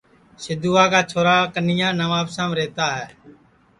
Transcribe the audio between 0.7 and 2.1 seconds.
کا چھورا کنیا